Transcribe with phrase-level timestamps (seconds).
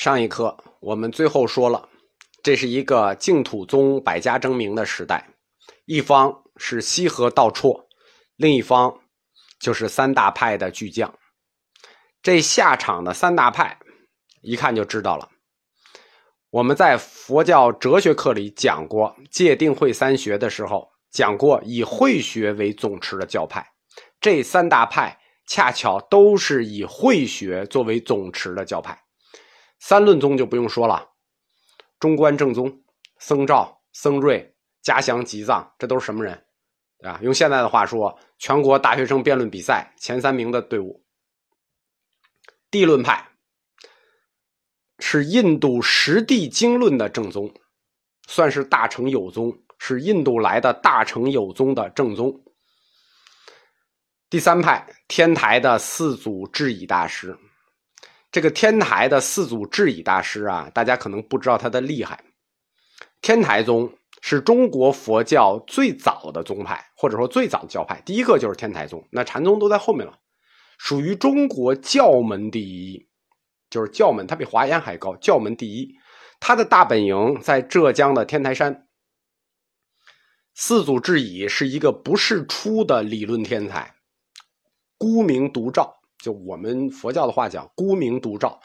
[0.00, 1.86] 上一课我们最后说了，
[2.42, 5.28] 这是一个净土宗百家争鸣的时代，
[5.84, 7.84] 一方是西河道绰，
[8.36, 8.98] 另一方
[9.58, 11.14] 就是三大派的巨匠。
[12.22, 13.78] 这下场的三大派，
[14.40, 15.28] 一看就知道了。
[16.48, 23.70] 我们在佛教哲学课里讲过戒定慧三学的时候，讲过以慧学为总持的教派，
[24.18, 28.98] 这三大派恰巧都是以慧学作为总持的教派。
[29.80, 31.10] 三论宗就不用说了，
[31.98, 32.82] 中观正宗、
[33.18, 36.44] 僧肇、僧瑞、嘉祥、吉藏，这都是什么人？
[37.02, 41.02] 啊，用现在的话说，全国大学生辩论比赛前三名的队伍。
[42.70, 43.26] 地论派
[44.98, 47.52] 是印度实地经论的正宗，
[48.28, 52.44] 算是大乘有宗，是印度来的大乘有宗的正宗。
[54.28, 57.36] 第三派天台的四祖智以大师。
[58.30, 62.22] 这个天台的四祖智以大师啊，大家可能不知道他的厉害。
[63.20, 69.06] 天台宗是中国佛教最早的宗派，或者说最早的教派，第一个就是天台宗。
[69.10, 70.16] 那禅宗都在后面了，
[70.78, 73.08] 属于中国教门第一，
[73.68, 75.92] 就是教门，它比华严还高，教门第一。
[76.38, 78.86] 他的大本营在浙江的天台山。
[80.54, 83.94] 四祖智以是一个不世出的理论天才，
[84.96, 85.99] 孤名独照。
[86.22, 88.60] 就我们佛教的话讲，孤名独照，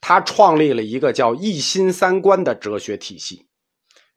[0.00, 3.46] 他创立了一个叫一心三观的哲学体系，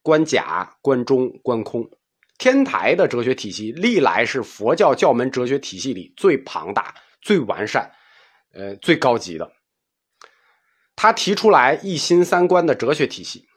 [0.01, 1.89] 观假、观中、观空。
[2.37, 7.91] 天台的哲学体系历来是佛教教门哲学体系里最庞大、最完善、
[8.53, 9.51] 呃最高级的。
[10.95, 13.47] 他提出来一心三观的哲学体系，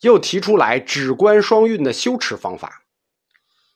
[0.00, 2.82] 又提出来止观双运的修持方法，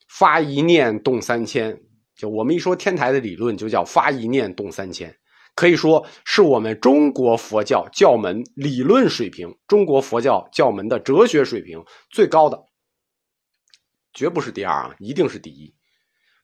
[0.09, 1.84] 发一念动三千。
[2.17, 5.13] 就我们一说天台的理论，就叫发一念动三千，
[5.57, 12.65] 可以说是我们中国佛教教门理论水平、中国佛教教门的哲学水平最高的，
[14.13, 15.75] 绝不是第二啊，一定是第一。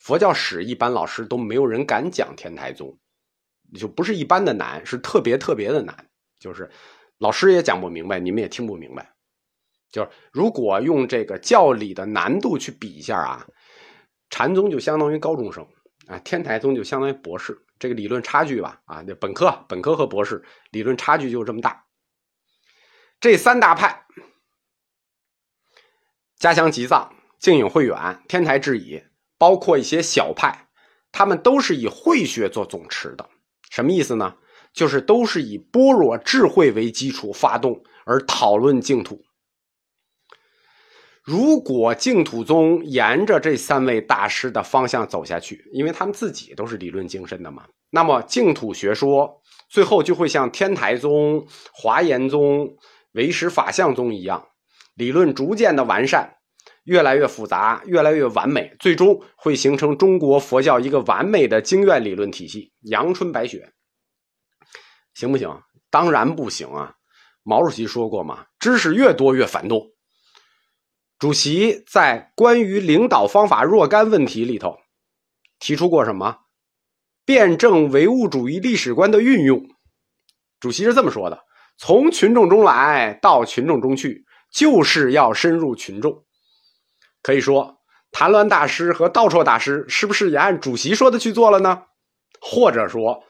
[0.01, 2.99] 佛教史一般老师都没有人敢讲天台宗，
[3.79, 5.95] 就不是一般的难，是特别特别的难，
[6.41, 6.69] 就是
[7.19, 9.09] 老师也讲不明白，你们也听不明白。
[9.93, 13.47] 就是如果用这个教理的难度去比一下啊。
[14.31, 15.67] 禅宗就相当于高中生
[16.07, 21.85] 啊，天台宗就相当于博士，这个理论差距吧啊，那本科本科和博士理论差距就这么大。
[23.21, 24.07] 这三大派，
[26.39, 29.03] 嘉祥吉藏、净影慧远、天台智以，
[29.37, 30.69] 包括一些小派，
[31.13, 33.29] 他们都是以慧学做总持的。
[33.69, 34.37] 什么意思呢？
[34.73, 39.21] 就是都是以般若智慧为基础发动而讨论净土。
[41.31, 52.69] 如果净土宗沿着这三位大师的方向走下去，因为他们自己都是理论精深的嘛，那么净土学说最后就会像天台宗、华严宗、
[53.13, 54.45] 唯识法相宗一样，
[54.97, 56.29] 理论逐渐的完善，
[56.83, 63.73] 越来越复杂，越来越完美，最终会形成中国佛教一个完美的经院理论体系，阳春白雪，
[65.15, 65.49] 行不行？
[65.91, 66.93] 当然不行啊！
[67.45, 69.81] 毛主席说过嘛，知识越多越反动。
[71.21, 74.79] 主席在关于领导方法若干问题里头
[75.59, 76.39] 提出过什么？
[77.27, 79.63] 辩证唯物主义历史观的运用。
[80.59, 81.39] 主席是这么说的：
[81.77, 86.25] 从群众中来到群众中去，就是要深入群众。
[87.21, 91.83] 可以说，谭鸾大师和道绰大师是不是也按主席说的去做了呢？
[92.41, 93.23] 或者说，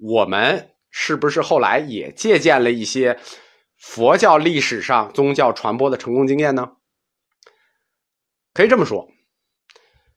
[0.00, 3.16] 我们是不是后来也借鉴了一些
[3.78, 6.72] 佛教历史上宗教传播的成功经验呢？
[8.58, 9.08] 可以这么说，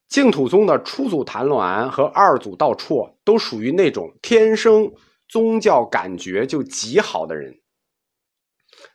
[0.08, 4.92] 净土宗的初祖谭鸾和二祖道绰都属于那种天生
[5.30, 7.62] 宗教感觉就极好的人，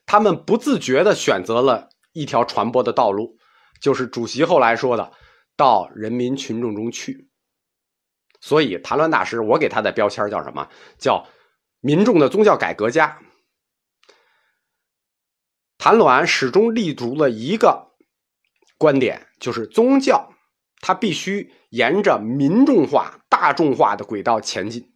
[0.04, 3.36] 他们不自觉的选择了一条传播的道路，
[3.80, 5.12] 就是主席后来说的
[5.56, 7.28] “到人民群众中去”。
[8.42, 10.68] 所以谭鸾大师，我给他的标签叫什么？
[10.98, 11.24] 叫
[11.78, 13.20] 民众的宗教改革家。
[15.78, 17.86] 谭鸾始终立足了一个。
[18.78, 20.32] 观点就是宗教，
[20.80, 24.92] 它必须沿着民众化、大众化的轨道前进。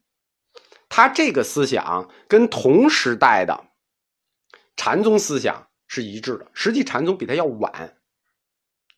[0.88, 3.68] 他这个思想跟同时代的
[4.76, 6.50] 禅宗思想是一致的。
[6.52, 7.96] 实际禅宗比他要晚，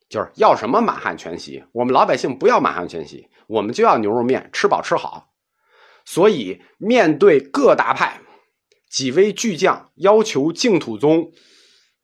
[0.09, 5.35] 就是要什么满汉全席，我们老百姓不要满汉全席，我们就要牛肉面，吃饱吃好。
[6.03, 8.19] 所以面对各大派
[8.89, 11.31] 几位巨匠要求净土宗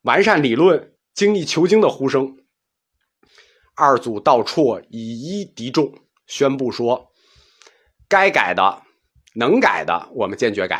[0.03, 2.37] 完善理论、精益求精的呼声。
[3.79, 5.89] 二祖道绰以一敌众，
[6.27, 7.13] 宣布说：
[8.09, 8.83] 该改的、
[9.35, 10.77] 能改的，我们坚决改；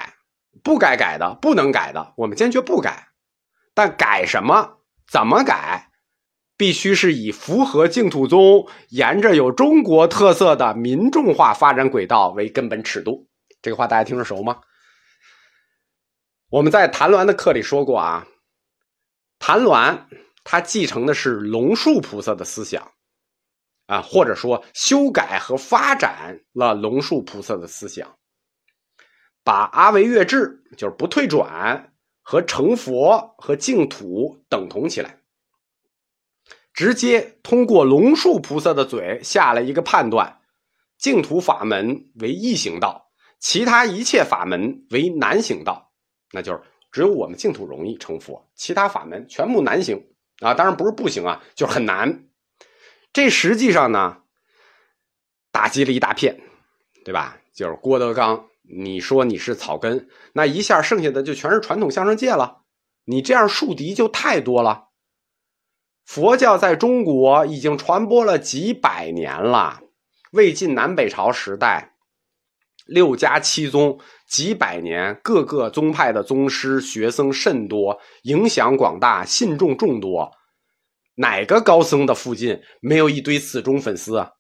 [0.62, 3.08] 不该改的、不能改的，我们坚决不改。
[3.74, 4.80] 但改什么、
[5.10, 5.92] 怎么改，
[6.58, 13.30] 必须是以符合净土宗、沿着有中国特色的民众化发展轨道为根本尺度。
[13.62, 14.60] 这个话大家听着熟吗？
[16.50, 18.28] 我们在谭鸾的课里说过啊，
[19.40, 20.02] 谭鸾
[20.44, 22.92] 他继承的是龙树菩萨的思想。
[23.88, 28.20] 啊，或者说修改和发展了龙树菩萨的思想，
[29.44, 31.92] 把阿惟越智就是不退转
[32.22, 35.20] 和成佛和净土等同起来，
[36.72, 40.40] 直接通过龙树菩萨的嘴下了一个判断：
[41.00, 43.10] 净土法门为易行道，
[43.40, 45.92] 其他一切法门为难行道。
[46.32, 50.00] 那就是只有我们净土容易成佛，其他法门全部难行
[50.40, 50.54] 啊！
[50.54, 52.26] 当然不是不行啊，就是很难。
[53.12, 54.18] 这实际上呢，
[55.52, 56.40] 打击了一大片，
[57.04, 57.38] 对吧？
[57.54, 62.62] 就是郭德纲，你说你是草根，那一下剩下的就全是传统相声界了。
[63.06, 64.90] 你这样树敌就太多了。
[66.06, 69.82] 佛教在中国已经传播了几百年了，
[70.32, 71.96] 魏晋南北朝时代，
[72.90, 80.32] 六家七宗几百年，各个宗派的宗师学僧甚多，影响广大，信众众多。
[81.16, 84.32] 哪个高僧的附近没有一堆死忠粉丝啊？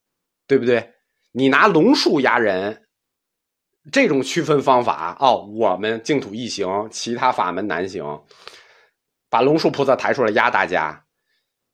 [0.48, 0.94] 对不对？
[1.32, 2.86] 你拿龙树压人，
[3.92, 8.24] 这种区分方法哦，我们净土易行，其他法门难行，
[9.30, 11.06] 把龙树菩萨抬出来压大家，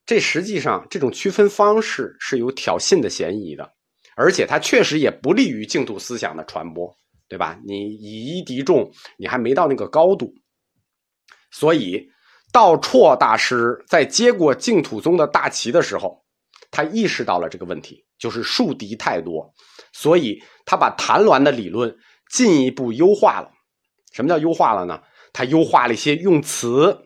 [0.05, 3.74] 这实际上这种区分方式是有挑衅的嫌疑的，
[4.15, 6.91] 而且它确实也不利于净土思想的传播，
[7.27, 7.59] 对吧？
[7.65, 10.33] 你以一敌众，你还没到那个高度，
[11.51, 12.09] 所以。
[12.51, 16.23] 道绰大师在接过净土宗的大旗的时候，
[16.71, 19.53] 他意识到了这个问题，就是树敌太多，
[19.91, 21.93] 所以他把谭鸾的理论
[22.31, 23.51] 进一步优化了。
[24.13, 25.01] 什么叫优化了呢？
[25.33, 26.97] 他优化了一些用词，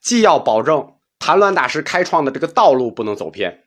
[0.00, 3.64] 既要保证谭鸾大师开创的这个道路不能走偏，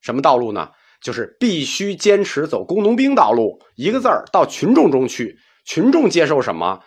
[0.00, 0.70] 什么道路呢？
[1.00, 6.82] 就是必须坚持走工农兵道路，一个字儿到群众中去，群众接受什么，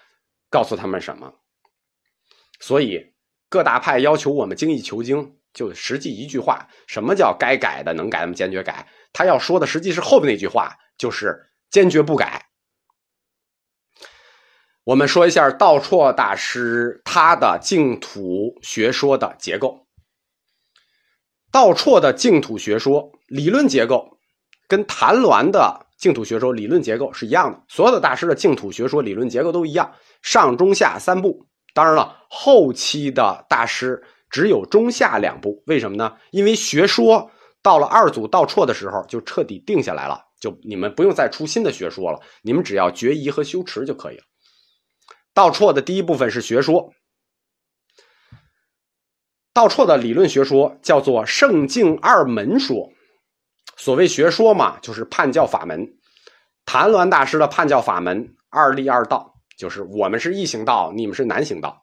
[0.50, 1.34] 告诉他们什么。
[2.60, 3.12] 所以。
[3.50, 8.88] 各大派要求我们精益求精，就实际一句话：什么叫该改的能改，我们坚决改。
[9.14, 11.40] 他要说的实际是后面那句话，就是
[11.70, 12.48] 坚决不改。
[14.84, 19.86] 我们说一下道绰大师他的净土学说的结构。
[21.52, 24.20] 道绰的净土学说理论结构
[24.68, 29.92] 跟谭鸾的净土学说理论结构是一样的，所有的大师的净土学说理论结构都一样，
[30.22, 31.44] 上中下三部。
[31.74, 36.16] 当然了，后期的大师只有中下两部，为什么呢？
[36.30, 37.32] 因为学说
[37.64, 44.24] 到了二祖道绰的时候就彻底定下来了，就你们不用再出新的学说了，你们只要决疑和修持就可以了。
[45.34, 46.94] 道绰的第一部分是学说，
[49.52, 52.92] 道绰的理论学说叫做圣境二门说。
[53.76, 55.88] 所谓学说嘛，就是判教法门。
[56.66, 59.32] 谭鸾大师的判教法门二立二道。
[59.56, 61.80] 就是我们是异行道，你们是难行道。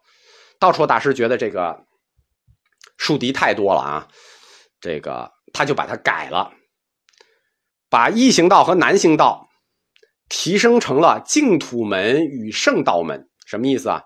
[0.58, 1.86] 道绰大师觉得这个
[2.98, 4.08] 树敌太多了啊，
[4.80, 6.52] 这个他就把它改了，
[7.88, 9.48] 把异行道和难行道
[10.28, 13.28] 提升成了净土门与圣道门。
[13.46, 14.02] 什么意思啊？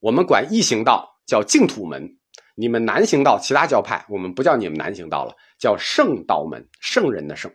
[0.00, 2.08] 我们管异行道叫净土门，
[2.54, 7.52] 你们难行道其他教派我们不叫你们难行道了，叫圣道门，圣人的圣。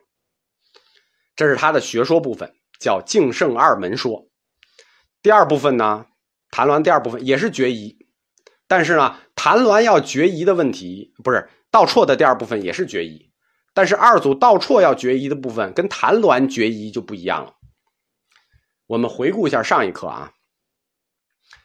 [1.36, 4.28] 这是他的学说部分，叫净圣二门说。
[5.22, 6.06] 第二部分呢，
[6.52, 7.98] 谭鸾第二部分也是决疑，
[8.68, 13.32] 但是呢，谭鸾要决疑的问题不是道绰的第二部分也是决疑，
[13.74, 17.56] 但是二祖道绰要决疑的部分跟谭鸾决疑就不一样了。
[18.86, 20.34] 我们回顾一下上一课啊，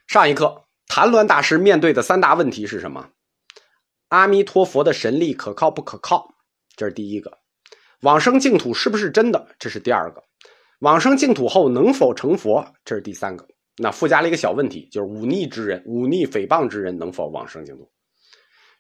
[0.07, 3.11] 上一课谭鸾大师面对的三大问题是什么？
[4.09, 6.29] 阿弥陀佛的神力可靠不可靠？
[6.77, 7.39] 这是第一个。
[8.01, 9.49] 往生净土是不是真的？
[9.59, 10.23] 这是第二个。
[10.81, 12.65] 往生净土后能否成佛？
[12.85, 13.47] 这是第三个。
[13.77, 17.91] 那附加了一个小问题，就是忤逆之人、忤逆诽谤之人能否往生净土？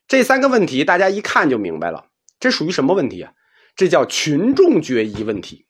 [0.06, 2.06] 这三个问题大家一看就明白了，
[2.40, 3.32] 这属于什么问题啊？
[3.76, 5.66] 这叫群众决疑问题，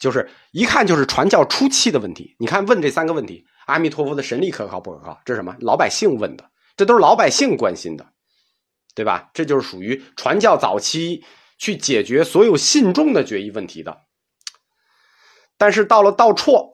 [0.00, 2.34] 就是一看就是传教初期的问题。
[2.38, 5.20] 你看问这三个问题：阿弥陀佛的神力可靠不可靠？
[5.24, 5.54] 这是什么？
[5.60, 8.04] 老百姓问的，这都是老百姓关心的，
[8.96, 9.30] 对吧？
[9.34, 11.22] 这就是属于传教早期
[11.58, 14.06] 去解决所有信众的决议问题的。
[15.58, 16.72] 但是到了道绰，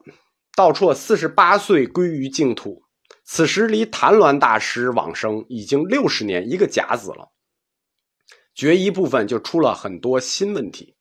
[0.56, 2.82] 道绰四十八岁归于净土，
[3.24, 7.32] 此时离谭鸾大师往生已经六十年一个甲子了，
[8.54, 10.96] 决一部分就出了很多新问题。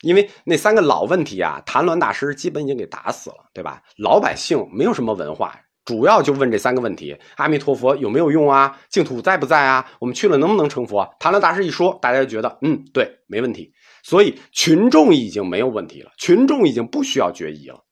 [0.00, 3.82] 因为那三个老问题啊，谭鸾大师基本已经给打死了，对吧？
[3.98, 8.78] 老百姓没有什么文化，主要就问这三个问题：阿弥陀佛有没有用啊？
[8.88, 9.90] 净土在不在啊？
[9.98, 11.08] 我们去了能不能成佛？
[11.18, 13.72] 谭鸾大师一说，大家就觉得嗯，对，没问题。
[14.04, 17.84] 所以群众已经没有问题了，群众已经不需要决疑了。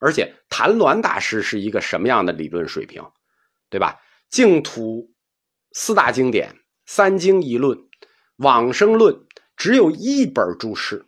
[0.00, 3.02] 而且谭鸾大师是一个什么样的理论水平，
[3.68, 4.00] 对吧？
[4.30, 5.10] 净土
[5.72, 6.54] 四大经典、
[6.86, 7.78] 三经一论、
[8.36, 9.14] 往生论，
[9.56, 11.04] 只有一本注释。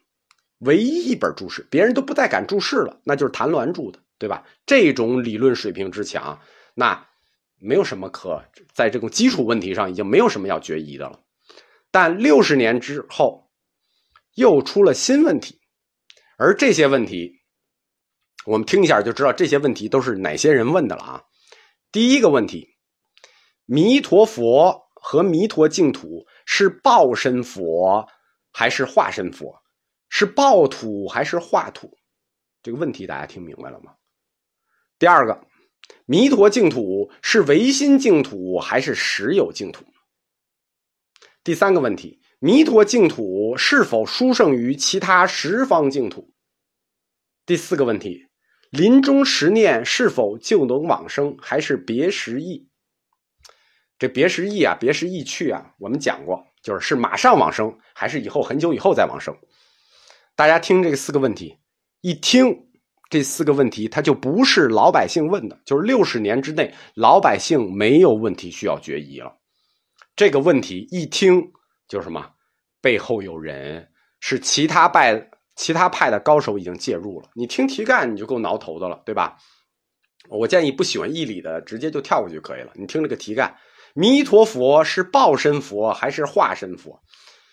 [0.59, 4.47] 唯一一本注释，别人都不再敢注释了，那就是谭鸾注的，对吧？
[4.65, 6.41] 这种理论水平之强，
[6.75, 7.09] 那
[7.59, 8.41] 没有什么可
[8.73, 11.19] 在这种基础问题上已经没有什么要决疑的了。
[11.91, 13.51] 但六十年之后，
[14.37, 15.59] 又出了新问题，
[16.39, 17.41] 而这些问题，
[18.47, 21.25] 我们听一下就知道这些问题都是哪些人问的了啊。
[21.91, 22.77] 第一个问题：
[23.67, 28.07] 弥陀佛和弥陀净土是报身佛
[28.53, 29.61] 还是化身佛？
[30.09, 31.91] 是报土还是化土？
[32.63, 33.95] 这个问题大家听明白了吗？
[35.03, 35.45] 第二个，
[36.05, 39.85] 弥陀净土是唯心净土还是实有净土？
[41.43, 46.33] 第三个问题，弥陀净土是否殊胜于其他十方净土？
[47.45, 48.29] 第四个问题，
[48.71, 52.69] 临终十念是否就能往生，还是别时意？
[53.99, 59.37] 这别时意啊，别时意去啊，我们讲过，就是是马上往生，还是以后很久以后再往生？
[60.37, 61.59] 大家听这四个问题，
[62.03, 62.69] 一听
[63.13, 69.37] 这四个问题，它就不是老百姓问的，就是六十年之内老百姓没有问题需要决疑了。
[70.17, 71.53] 这个问题一听
[71.87, 72.27] 就是什么？
[72.81, 73.87] 背后有人，
[74.21, 77.29] 是其他派其他派的高手已经介入了。
[77.35, 79.37] 你听题干你就够挠头的了，对吧？
[80.31, 82.73] 我建议不喜欢义理的直接就跳过去就可以了。
[82.77, 83.55] 你听这个题干：
[83.93, 86.99] 弥陀佛是报身佛还是化身佛？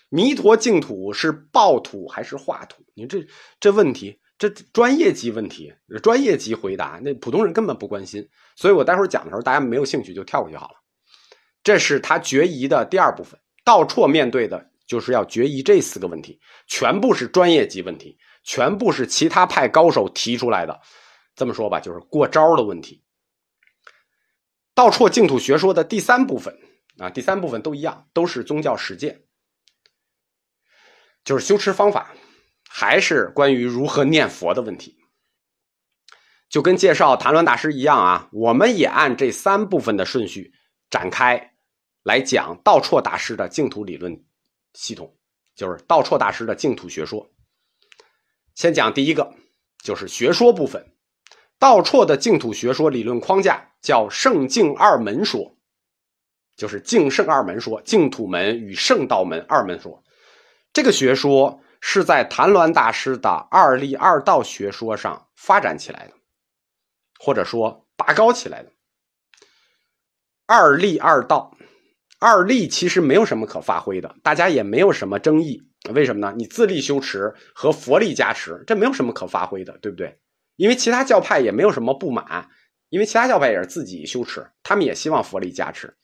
[0.07, 2.81] 弥陀净土是报土还是化土？
[2.95, 3.19] 你这
[3.59, 8.27] 这问题，这专业级问题，专业级回答，那普通人根本不关心。
[8.55, 10.75] 所以我待会儿讲的时候，大家没有兴趣就跳过去好了。
[11.61, 13.37] 这是他决疑的第二部分。
[13.65, 20.79] 道绰面对的就是要决疑这四个问题，全部是专业级问题，全部是其他派高手提出来的。
[21.35, 23.03] 这么说吧，就是过招的问题。
[24.73, 26.57] 道绰净土学说的第三部分
[26.97, 29.25] 啊，第三部分都一样，都是宗教实践。
[31.25, 32.15] 就是修持方法，
[32.79, 34.95] 还是关于如何念佛的问题，
[36.47, 38.29] 就跟介绍谭鸾大师一样啊。
[38.31, 40.53] 我们也按这三部分的顺序
[40.89, 41.55] 展开
[42.03, 44.23] 来讲道绰大师的净土理论
[44.75, 45.13] 系统，
[45.57, 47.29] 就是道绰大师的净土学说。
[48.55, 49.33] 先讲第一个，
[49.83, 50.93] 就是学说部分。
[51.57, 55.57] 道绰的净土学说理论框架叫圣净二门说，
[56.55, 60.01] 就是净圣二门说，净土门与圣道门二门说。
[60.71, 66.13] 这个学说是在谭鸾大师的二立二道学说上发展起来的，
[67.19, 68.71] 或者说拔高起来的。
[70.45, 71.55] 二立二道，
[72.19, 75.61] 二立其实没有什么可发挥的，大家也没有什么争议。
[75.93, 76.33] 为什么呢？
[76.35, 80.19] 你自立修持和佛力加持，这没有什么可发挥的，对不对？
[80.57, 82.49] 因为其他教派也没有什么不满，
[82.89, 85.95] 因为其他教派也是自己修持，他们也希望佛力加持。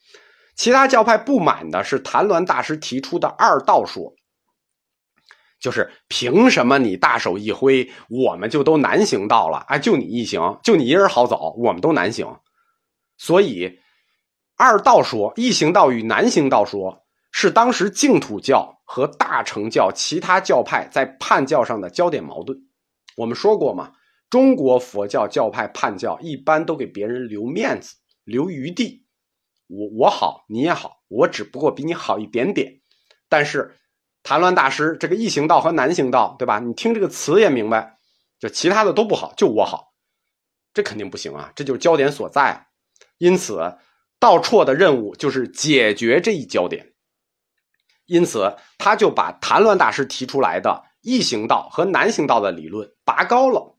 [0.55, 4.15] 其他教派不满的是谭鸾大师提出的二道说。
[5.59, 9.59] 就是凭什么你大手一挥，我们就都难行道了？
[9.67, 12.27] 哎，就你一行，就你一人好走，我们都难行。
[13.17, 13.79] 所以，
[14.57, 22.59] 二道说一行道与难行道说是当时净土教和大乘教其他教派在判教上的焦点矛盾。
[23.17, 23.93] 我们说过嘛，
[24.29, 29.05] 中国佛教教派判教一般都给别人留面子、留余地。
[29.67, 32.81] 我我好，你也好，我只不过比你好一点点，
[33.27, 33.75] 但是。
[34.25, 36.57] 谭鸾大师，这个异行道和难行道，对吧？
[36.57, 37.99] 你听这个词也明白，
[38.39, 39.93] 就其他的都不好，就我好，
[40.73, 41.53] 这肯定不行啊！
[41.55, 42.65] 这就是焦点所在。
[43.19, 43.77] 因此，
[44.19, 46.93] 道绰的任务就是解决这一焦点。
[48.07, 53.77] 因此，他就把谭鸾大师提出来的异行道和难行道的理论拔高了、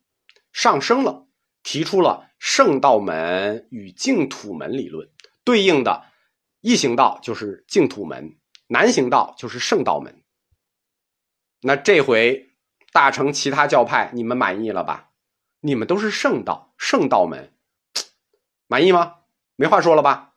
[0.53, 1.27] 上升了，
[1.65, 5.09] 提出了圣道门与净土门理论，
[5.43, 6.05] 对应的
[6.61, 8.37] 异行道就是净土门，
[8.69, 10.23] 难行道就是圣道门。
[11.67, 12.51] 那这回
[12.93, 15.11] 大成其他教派，你们满意了吧？
[15.59, 17.53] 你们都是圣道，圣道门，
[18.69, 19.17] 满意吗？
[19.57, 20.35] 没话说了吧？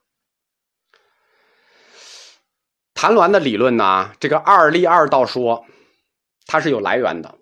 [2.95, 4.15] 谭鸾的理论呢？
[4.19, 5.67] 这个二立二道说，
[6.47, 7.37] 它是有来源的。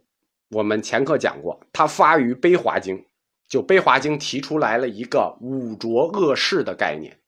[0.49, 2.97] 我们前课讲过，它发于《悲华经》，
[3.47, 7.21] 就《悲华经》提出来了一个五浊恶世的概念，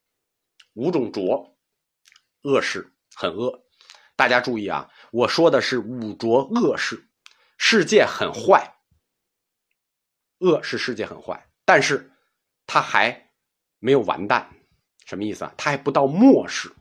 [0.74, 1.56] 五种浊，
[2.42, 3.64] 恶世很恶。
[4.18, 4.90] 大家注意啊！
[5.12, 7.08] 我说的是五浊恶世，
[7.58, 8.76] 世界很坏，
[10.40, 12.12] 恶是世界很坏，但是
[12.68, 13.32] 它还
[13.80, 14.50] 没有完蛋，
[15.06, 15.54] 什么意思啊？
[15.58, 16.72] 它还不到末世。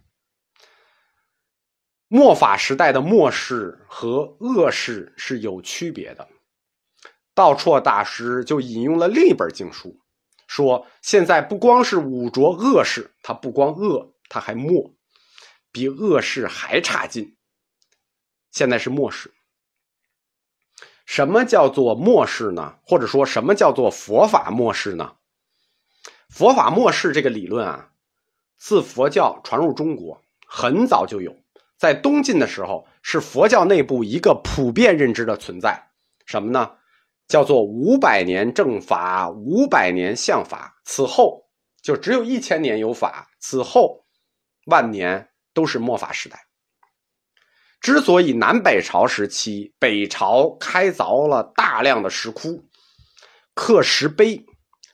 [2.09, 6.29] 末法时代的末世和恶世是有区别的。
[7.35, 9.99] 道绰大师就引用了另一本经书，
[10.49, 14.93] 说现在不光是五浊恶世，它不光恶，它还末，
[15.71, 17.38] 比恶世还差劲。
[18.51, 19.33] 现在是末世。
[21.07, 22.77] 什么叫做末世呢？
[22.85, 25.15] 或者说什么叫做佛法末世呢？
[26.29, 27.91] 佛法末世这个理论啊，
[28.59, 31.35] 自佛教传入中国很早就有。
[31.79, 35.91] 在东晋的时候，是佛教内部一个普遍认知的存在。
[36.27, 36.77] 什么呢？
[37.27, 40.79] 叫做五百年正法，五百年相法。
[40.85, 41.47] 此后
[41.81, 44.05] 就只有一千年有法，此后
[44.67, 46.48] 万年都是末法时代。
[47.81, 52.65] 之所以南北朝时期，北朝开凿了大量的石窟，
[53.55, 54.45] 刻石碑，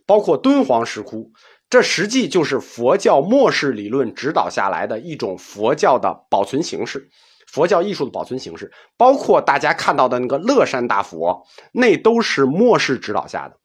[0.07, 1.31] 包括敦煌石窟。
[1.71, 7.11] 这实际就是佛教末世理论指导下来的一种佛教的保存形式，
[7.49, 13.59] 佛教艺术的保存形式，包括大家看到的那个乐山大佛，那都是末世指导下的。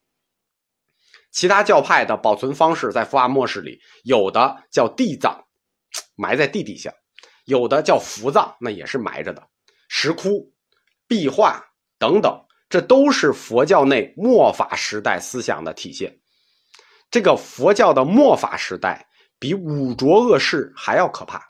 [1.31, 5.43] 其他教派的保存方式在佛法末世里，有的叫地藏，
[6.15, 6.89] 埋在地底下；
[7.49, 9.49] 有的叫福藏，那也是埋着的。
[9.87, 10.53] 石窟、
[11.07, 11.65] 壁画
[11.97, 16.19] 等等，这都是佛教内末法时代思想的体现。
[17.09, 19.07] 这个佛教的末法时代
[19.39, 21.43] 比五浊恶世还要可怕。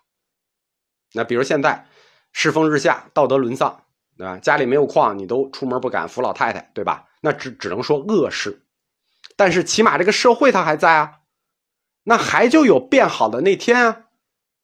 [1.12, 1.86] 那比如现在
[2.32, 3.84] 世风日下，道德沦丧，
[4.18, 4.38] 对吧？
[4.38, 7.06] 家里没有矿，你都出门不敢扶老太太，对吧？
[7.20, 8.65] 那只只能说恶世。
[9.36, 11.20] 但是起码这个社会它还在啊，
[12.03, 14.03] 那还就有变好的那天啊，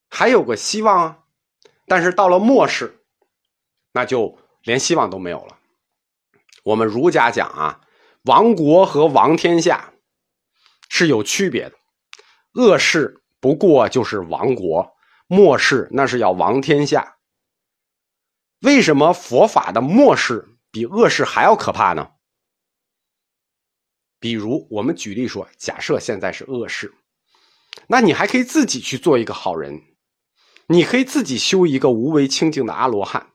[0.10, 1.20] 还有个希望啊。
[1.86, 3.04] 但是到了末世，
[3.92, 5.58] 那就连希望都没有了。
[6.64, 7.82] 我们儒家讲啊，
[8.24, 9.92] 亡国和亡天下。
[10.88, 11.76] 是有区别的，
[12.54, 14.96] 恶世不过就是亡国，
[15.28, 17.18] 末世那是要亡天下。
[18.62, 22.12] 为什么佛法的末世比恶世还要可怕呢？
[24.20, 26.94] 比如我们举例说，假设现在是恶世，
[27.88, 29.82] 那你还可以自己去做一个好人，
[30.68, 33.28] 你可以自己修一个无为清净的阿罗汉。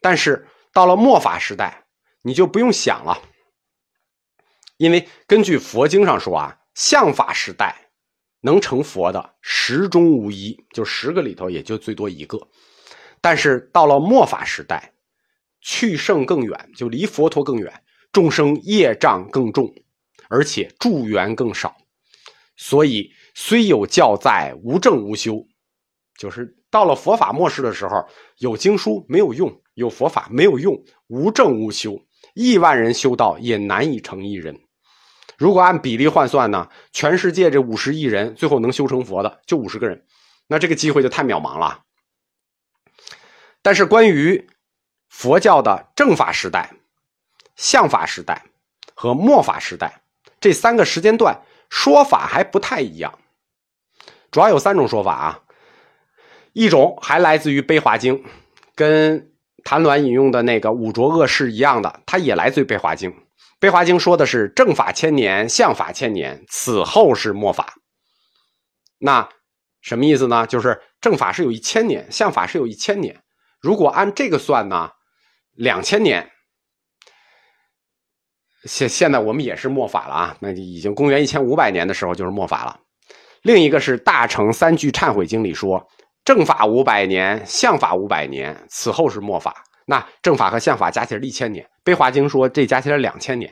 [0.00, 1.86] 但是到了末法时代，
[2.22, 3.20] 你就不用想了。
[4.76, 7.90] 因为根据佛经上说啊，相法时代
[8.42, 12.38] 能成佛的十中无一，就十个里头也就最多一个。
[13.20, 14.92] 但是到了末法时代，
[15.60, 19.68] 去圣更远，就离佛陀更远，众生业障更重，
[20.28, 21.76] 而且助缘更少。
[22.56, 25.44] 所以虽有教在，无证无修，
[26.18, 28.04] 就是到了佛法末世的时候，
[28.38, 30.76] 有经书没有用，有佛法没有用，
[31.06, 31.98] 无证无修，
[32.34, 34.60] 亿万人修道也难以成一人。
[35.38, 40.04] 如果按比例换算呢，全世界这五十亿人最后能修成佛的就五十个人，
[40.48, 41.84] 那这个机会就太渺茫了。
[43.62, 44.48] 但是关于
[45.08, 46.72] 佛教的正法时代、
[47.54, 48.44] 相法时代
[48.94, 50.02] 和末法时代
[50.40, 53.16] 这三个时间段，说法还不太一样。
[54.32, 55.40] 主要有三种说法啊，
[56.58, 58.18] 一种还来自于《悲华经》，
[58.74, 59.30] 跟
[59.62, 63.08] 谭鸾引用的那个五浊恶世一样的，它也来自于《悲华经》。
[63.60, 67.74] 《悲华经》说的是正法千年，相法千年，此后是末法。
[68.98, 69.28] 那
[69.82, 70.48] 什么意思呢？
[70.48, 73.22] 就是正法是有一千年，相法是有一千年。
[73.60, 74.90] 如果按这个算呢，
[75.52, 76.28] 两千年。
[78.64, 82.80] 现现在我们也是末法了啊，那已经公元一千五百年的时候就是末法了。
[83.42, 85.88] 另一个是《大乘三句忏悔经》里说，
[86.28, 89.64] 正法五百年，相法五百年，此后是末法。
[89.86, 93.50] 那正法和相法加起来一千年，悲华经说这加起来两千年，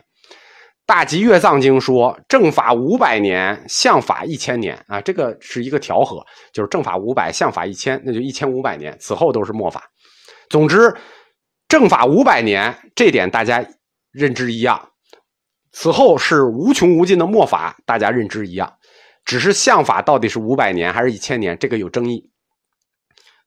[0.84, 9.84] 大集月藏经说正法五百年，相法一千年啊，这个是一个调和，就是正法五百，相法一千，那就一千五百年，此后都是末法。
[10.50, 10.94] 总之，
[11.68, 13.66] 正法五百年这点大家
[14.12, 14.78] 认知一样，
[15.72, 18.70] 此后是无穷无尽的末法，大家认知一样，
[19.24, 22.30] 只是相法到底是五百年还是一千年，这个有争议。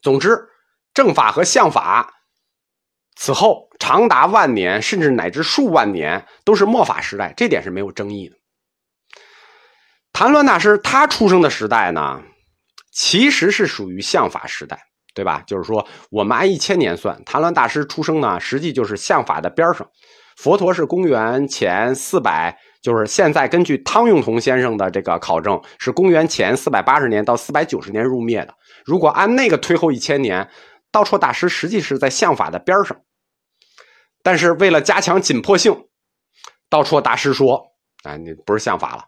[0.01, 0.37] 总之，
[0.93, 2.13] 正法和相法。
[3.15, 8.37] 此后长达万年，甚至乃至数万年，都是末法时代，这点是没有争议的。
[10.13, 12.21] 谭鸾大师他出生的时代呢，
[12.91, 14.79] 其实是属于相法时代，
[15.13, 15.43] 对吧？
[15.45, 19.85] 就是说，我们按一千年算，谭鸾大师出生呢，实际就是相法的边上。
[20.37, 28.53] 佛陀是公元前四百，就是现在根据汤用彤先生的这个考证，是公元前四百八十年到四百九十年入灭的。
[28.85, 30.49] 如果按那个推后一千年，
[30.91, 32.97] 道绰大师实际是在相法的边上。
[34.23, 35.87] 但是为了加强紧迫性，
[36.69, 39.03] 道绰大师说：“啊，你不是相法了。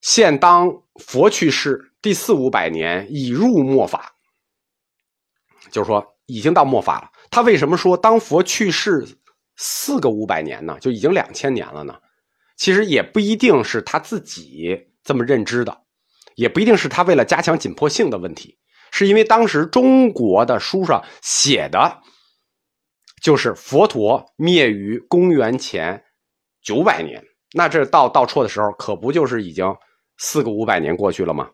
[0.00, 0.70] 现当
[1.04, 4.14] 佛去世第四五百年，已入末法。”
[5.70, 7.10] 就是说，已经到末法了。
[7.30, 9.04] 他为什么说当佛去世
[9.56, 10.78] 四个五百年呢？
[10.80, 11.94] 就已经两千年了呢？
[12.58, 15.84] 其实也不一定是他自己这么认知的，
[16.34, 18.58] 也不一定是他为了加强紧迫性的问题，
[18.90, 22.02] 是因为当时中国的书上写的，
[23.22, 26.04] 就是佛陀灭于公元前
[26.60, 27.24] 九百年。
[27.52, 29.64] 那这到道绰的时候，可不就是已经
[30.18, 31.48] 四个五百年过去了吗？